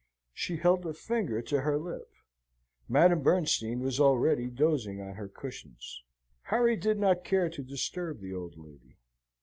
She 0.33 0.57
held 0.57 0.83
a 0.87 0.95
finger 0.95 1.43
to 1.43 1.61
her 1.61 1.77
lip. 1.77 2.09
Madame 2.89 3.21
Bernstein 3.21 3.81
was 3.81 3.99
already 3.99 4.47
dozing 4.47 4.99
on 4.99 5.13
her 5.13 5.27
cushions. 5.27 6.01
Harry 6.45 6.75
did 6.75 6.97
not 6.97 7.23
care 7.23 7.51
to 7.51 7.61
disturb 7.61 8.19
the 8.19 8.33
old 8.33 8.57
lady. 8.57 8.97